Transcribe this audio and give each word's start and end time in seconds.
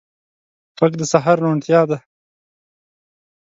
غږ 0.77 0.93
د 0.99 1.01
سهار 1.11 1.37
روڼتیا 1.43 1.81
ده 1.89 1.97